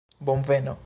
[0.19, 0.77] bonveno